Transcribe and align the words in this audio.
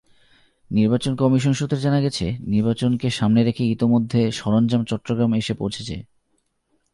নির্বাচন 0.71 1.13
কমিশন 1.15 1.53
সূত্রে 1.53 1.79
জানা 1.79 1.99
গেছে, 2.01 2.25
নির্বাচনকে 2.47 3.07
সামনে 3.09 3.41
রেখে 3.43 3.63
ইতিমধ্যে 3.65 4.21
সরঞ্জাম 4.31 4.81
চট্টগ্রাম 4.85 5.31
এসে 5.33 5.53
পৌঁছেছে। 5.53 5.95